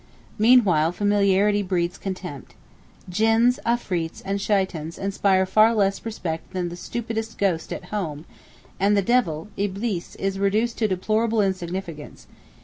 [0.39, 2.55] Meanwhile familiarity breeds contempt.
[3.07, 8.25] Jinns, Afreets and Shaitans inspire far less respect than the stupidest ghost at home,
[8.79, 12.25] and the devil (Iblees) is reduced to deplorable insignificance.